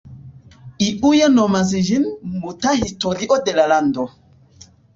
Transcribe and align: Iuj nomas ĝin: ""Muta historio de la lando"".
Iuj 0.85 1.19
nomas 1.33 1.75
ĝin: 1.91 2.09
""Muta 2.39 2.75
historio 2.81 3.41
de 3.45 3.57
la 3.61 3.69
lando"". 3.77 4.11